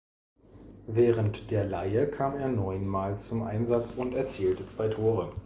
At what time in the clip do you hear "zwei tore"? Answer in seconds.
4.67-5.31